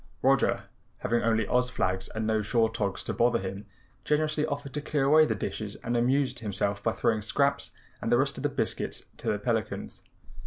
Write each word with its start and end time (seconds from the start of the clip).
Roger, 0.23 0.63
having 0.97 1.21
only 1.21 1.47
Oz 1.47 1.69
flags 1.69 2.07
and 2.15 2.25
no 2.25 2.41
shore 2.41 2.71
togs 2.71 3.03
to 3.03 3.13
bother 3.13 3.37
him, 3.37 3.67
generously 4.03 4.47
offered 4.47 4.73
to 4.73 4.81
clear 4.81 5.03
away 5.03 5.27
the 5.27 5.35
dishes 5.35 5.75
and 5.83 5.95
amused 5.95 6.39
himself 6.39 6.81
by 6.81 6.91
throwing 6.91 7.21
scraps 7.21 7.69
and 8.01 8.11
the 8.11 8.17
rest 8.17 8.35
of 8.37 8.41
the 8.41 8.49
biscuits 8.49 9.03
to 9.17 9.31
the 9.31 9.37
pelicans. 9.37 10.01